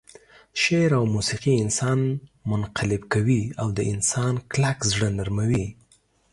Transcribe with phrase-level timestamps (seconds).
[0.53, 1.99] شعر او موسيقي انسان
[2.49, 5.67] منقلب کوي او د انسان کلک زړه نرموي.